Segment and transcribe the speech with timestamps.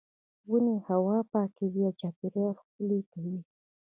[0.49, 3.37] ونې هوا پاکوي او چاپیریال ښکلی کوي.